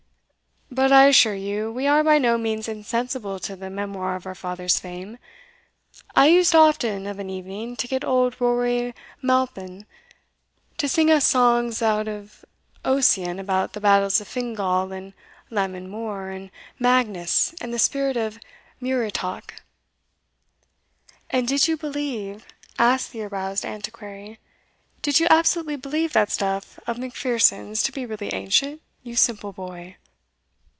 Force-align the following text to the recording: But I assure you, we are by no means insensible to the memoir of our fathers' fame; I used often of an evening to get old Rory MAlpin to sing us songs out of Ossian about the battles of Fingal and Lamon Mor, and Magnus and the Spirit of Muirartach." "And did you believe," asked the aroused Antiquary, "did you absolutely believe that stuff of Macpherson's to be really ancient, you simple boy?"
But 0.73 0.93
I 0.93 1.07
assure 1.07 1.35
you, 1.35 1.69
we 1.69 1.85
are 1.85 2.01
by 2.01 2.17
no 2.17 2.37
means 2.37 2.69
insensible 2.69 3.39
to 3.41 3.57
the 3.57 3.69
memoir 3.69 4.15
of 4.15 4.25
our 4.25 4.33
fathers' 4.33 4.79
fame; 4.79 5.17
I 6.15 6.27
used 6.27 6.55
often 6.55 7.05
of 7.07 7.19
an 7.19 7.29
evening 7.29 7.75
to 7.75 7.89
get 7.89 8.05
old 8.05 8.39
Rory 8.39 8.95
MAlpin 9.21 9.85
to 10.77 10.87
sing 10.87 11.11
us 11.11 11.25
songs 11.27 11.81
out 11.81 12.07
of 12.07 12.45
Ossian 12.85 13.37
about 13.37 13.73
the 13.73 13.81
battles 13.81 14.21
of 14.21 14.29
Fingal 14.29 14.93
and 14.93 15.11
Lamon 15.49 15.89
Mor, 15.89 16.29
and 16.29 16.49
Magnus 16.79 17.53
and 17.59 17.73
the 17.73 17.77
Spirit 17.77 18.15
of 18.15 18.39
Muirartach." 18.79 19.55
"And 21.29 21.49
did 21.49 21.67
you 21.67 21.75
believe," 21.75 22.45
asked 22.79 23.11
the 23.11 23.23
aroused 23.23 23.65
Antiquary, 23.65 24.39
"did 25.01 25.19
you 25.19 25.27
absolutely 25.29 25.75
believe 25.75 26.13
that 26.13 26.31
stuff 26.31 26.79
of 26.87 26.97
Macpherson's 26.97 27.83
to 27.83 27.91
be 27.91 28.05
really 28.05 28.33
ancient, 28.33 28.81
you 29.03 29.17
simple 29.17 29.51
boy?" 29.51 29.97